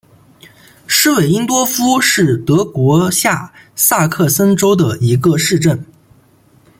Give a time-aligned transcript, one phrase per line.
[0.87, 5.85] 施韦因多夫是德国下萨克森州的一个市镇。